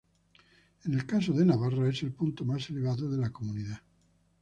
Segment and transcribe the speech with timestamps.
[0.85, 3.83] En el caso de Navarra es el punto más elevado de la comunidad.